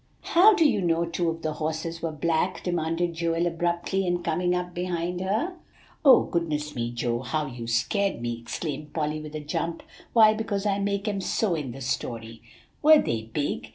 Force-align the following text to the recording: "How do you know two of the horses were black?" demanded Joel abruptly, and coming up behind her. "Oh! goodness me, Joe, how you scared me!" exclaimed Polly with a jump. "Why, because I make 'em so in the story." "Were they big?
"How 0.21 0.55
do 0.55 0.67
you 0.67 0.81
know 0.81 1.05
two 1.05 1.29
of 1.29 1.43
the 1.43 1.53
horses 1.53 2.01
were 2.01 2.11
black?" 2.11 2.63
demanded 2.63 3.13
Joel 3.13 3.45
abruptly, 3.45 4.07
and 4.07 4.25
coming 4.25 4.55
up 4.55 4.73
behind 4.73 5.21
her. 5.21 5.53
"Oh! 6.03 6.23
goodness 6.23 6.73
me, 6.73 6.89
Joe, 6.89 7.19
how 7.19 7.45
you 7.45 7.67
scared 7.67 8.19
me!" 8.19 8.39
exclaimed 8.41 8.93
Polly 8.95 9.21
with 9.21 9.35
a 9.35 9.39
jump. 9.39 9.83
"Why, 10.13 10.33
because 10.33 10.65
I 10.65 10.79
make 10.79 11.07
'em 11.07 11.21
so 11.21 11.53
in 11.53 11.71
the 11.71 11.81
story." 11.81 12.41
"Were 12.81 12.97
they 12.99 13.29
big? 13.31 13.69